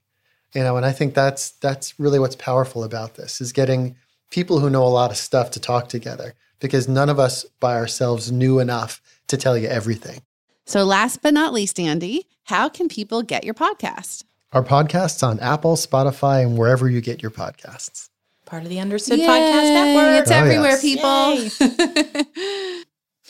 You 0.53 0.63
know, 0.63 0.77
and 0.77 0.85
I 0.85 0.91
think 0.91 1.13
that's 1.13 1.51
that's 1.51 1.99
really 1.99 2.19
what's 2.19 2.35
powerful 2.35 2.83
about 2.83 3.15
this 3.15 3.41
is 3.41 3.51
getting 3.51 3.95
people 4.29 4.59
who 4.59 4.69
know 4.69 4.83
a 4.83 4.89
lot 4.89 5.11
of 5.11 5.17
stuff 5.17 5.51
to 5.51 5.59
talk 5.59 5.89
together 5.89 6.35
because 6.61 6.87
none 6.87 7.09
of 7.09 7.19
us 7.19 7.45
by 7.59 7.75
ourselves 7.75 8.31
knew 8.31 8.59
enough 8.59 9.01
to 9.27 9.35
tell 9.35 9.57
you 9.57 9.67
everything. 9.67 10.21
So, 10.65 10.85
last 10.85 11.21
but 11.21 11.33
not 11.33 11.51
least, 11.51 11.77
Andy, 11.79 12.27
how 12.45 12.69
can 12.69 12.87
people 12.87 13.23
get 13.23 13.43
your 13.43 13.53
podcast? 13.53 14.23
Our 14.53 14.63
podcast's 14.63 15.23
on 15.23 15.39
Apple, 15.39 15.75
Spotify, 15.75 16.45
and 16.45 16.57
wherever 16.57 16.89
you 16.89 17.01
get 17.01 17.21
your 17.21 17.31
podcasts. 17.31 18.09
Part 18.45 18.63
of 18.63 18.69
the 18.69 18.79
Understood 18.79 19.19
Yay. 19.19 19.27
Podcast 19.27 19.73
Network. 19.73 20.21
It's 20.21 20.31
oh, 20.31 20.35
everywhere, 20.35 20.77
yes. 20.81 21.57
people. 21.57 22.81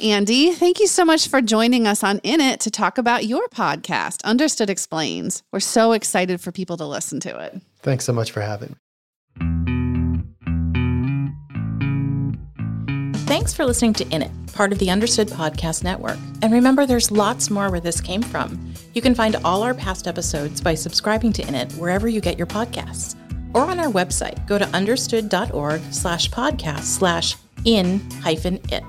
Andy, 0.04 0.52
thank 0.52 0.80
you 0.80 0.88
so 0.88 1.06
much 1.06 1.28
for 1.28 1.42
joining 1.42 1.86
us 1.86 2.04
on 2.04 2.20
In 2.24 2.42
It 2.42 2.60
to 2.62 2.72
talk 2.72 2.98
about 2.98 3.26
your 3.26 3.48
podcast, 3.50 4.24
Understood 4.24 4.70
Explains. 4.70 5.44
We're 5.52 5.60
so 5.60 5.92
excited 5.92 6.42
for 6.42 6.52
people 6.52 6.76
to 6.78 6.86
listen 6.86 7.20
to 7.22 7.40
it. 7.40 7.62
Thanks 7.84 8.06
so 8.06 8.14
much 8.14 8.32
for 8.32 8.42
having 8.42 8.70
me. 8.70 8.76
Thanks 13.42 13.56
for 13.56 13.66
listening 13.66 13.94
to 13.94 14.08
In 14.10 14.22
It, 14.22 14.32
part 14.54 14.72
of 14.72 14.78
the 14.78 14.92
Understood 14.92 15.28
Podcast 15.28 15.84
Network. 15.84 16.20
And 16.44 16.54
remember, 16.54 16.86
there's 16.86 17.10
lots 17.10 17.50
more 17.50 17.72
where 17.72 17.80
this 17.80 18.00
came 18.00 18.22
from. 18.22 18.72
You 18.94 19.02
can 19.02 19.16
find 19.16 19.36
all 19.38 19.64
our 19.64 19.74
past 19.74 20.08
episodes 20.08 20.62
by 20.62 20.76
subscribing 20.76 21.34
to 21.34 21.48
In 21.48 21.56
It 21.56 21.72
wherever 21.72 22.08
you 22.08 22.22
get 22.22 22.38
your 22.38 22.46
podcasts, 22.46 23.16
or 23.56 23.62
on 23.62 23.80
our 23.80 23.92
website. 23.92 24.46
Go 24.46 24.60
to 24.60 24.68
understood.org 24.68 25.82
slash 25.92 26.30
podcast 26.30 26.82
slash 26.82 27.36
in 27.66 28.00
hyphen 28.22 28.60
it. 28.70 28.84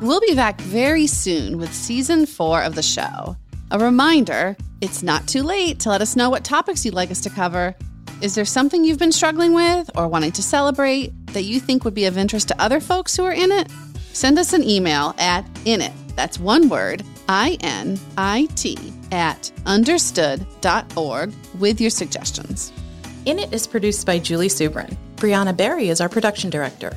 We'll 0.00 0.20
be 0.20 0.34
back 0.34 0.60
very 0.62 1.06
soon 1.06 1.58
with 1.58 1.72
season 1.72 2.26
four 2.26 2.60
of 2.60 2.74
the 2.74 2.82
show. 2.82 3.36
A 3.70 3.78
reminder 3.78 4.56
it's 4.80 5.04
not 5.04 5.28
too 5.28 5.44
late 5.44 5.78
to 5.78 5.90
let 5.90 6.00
us 6.00 6.16
know 6.16 6.28
what 6.28 6.42
topics 6.42 6.84
you'd 6.84 6.94
like 6.94 7.12
us 7.12 7.20
to 7.20 7.30
cover. 7.30 7.76
Is 8.20 8.34
there 8.34 8.44
something 8.44 8.84
you've 8.84 8.98
been 8.98 9.12
struggling 9.12 9.52
with 9.52 9.90
or 9.94 10.08
wanting 10.08 10.32
to 10.32 10.42
celebrate 10.42 11.12
that 11.28 11.42
you 11.42 11.60
think 11.60 11.84
would 11.84 11.94
be 11.94 12.06
of 12.06 12.18
interest 12.18 12.48
to 12.48 12.60
other 12.60 12.80
folks 12.80 13.16
who 13.16 13.22
are 13.22 13.32
in 13.32 13.52
it? 13.52 13.70
Send 14.12 14.38
us 14.38 14.52
an 14.52 14.62
email 14.62 15.14
at 15.18 15.44
init, 15.64 15.92
that's 16.14 16.38
one 16.38 16.68
word, 16.68 17.02
I 17.28 17.56
N 17.60 17.98
I 18.18 18.46
T, 18.56 18.92
at 19.10 19.50
understood.org 19.66 21.32
with 21.58 21.80
your 21.80 21.90
suggestions. 21.90 22.72
In 23.24 23.38
It 23.38 23.52
is 23.52 23.66
produced 23.66 24.04
by 24.06 24.18
Julie 24.18 24.48
Subrin. 24.48 24.96
Brianna 25.16 25.56
Barry 25.56 25.88
is 25.88 26.00
our 26.00 26.08
production 26.08 26.50
director. 26.50 26.92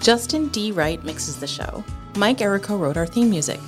Justin 0.00 0.48
D. 0.48 0.72
Wright 0.72 1.02
mixes 1.04 1.38
the 1.40 1.46
show. 1.46 1.84
Mike 2.16 2.38
Errico 2.38 2.78
wrote 2.78 2.96
our 2.96 3.06
theme 3.06 3.30
music. 3.30 3.60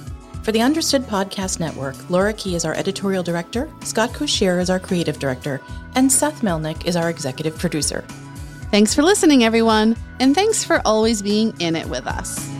For 0.42 0.52
the 0.52 0.62
Understood 0.62 1.02
Podcast 1.02 1.60
Network, 1.60 2.10
Laura 2.10 2.32
Key 2.32 2.54
is 2.54 2.64
our 2.64 2.74
editorial 2.74 3.22
director, 3.22 3.70
Scott 3.84 4.10
Cocchiere 4.10 4.60
is 4.60 4.70
our 4.70 4.80
creative 4.80 5.18
director, 5.18 5.60
and 5.94 6.10
Seth 6.10 6.40
Melnick 6.42 6.86
is 6.86 6.96
our 6.96 7.10
executive 7.10 7.58
producer. 7.58 8.04
Thanks 8.70 8.94
for 8.94 9.02
listening, 9.02 9.44
everyone, 9.44 9.96
and 10.18 10.34
thanks 10.34 10.64
for 10.64 10.80
always 10.84 11.22
being 11.22 11.54
in 11.60 11.76
it 11.76 11.86
with 11.86 12.06
us. 12.06 12.50